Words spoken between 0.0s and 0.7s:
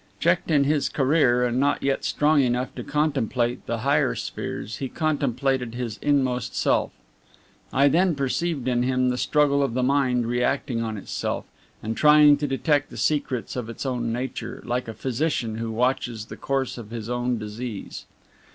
Checked in